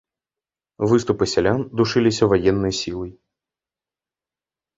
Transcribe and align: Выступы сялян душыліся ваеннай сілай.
Выступы 0.93 1.23
сялян 1.33 1.59
душыліся 1.81 2.23
ваеннай 2.33 2.73
сілай. 2.81 3.11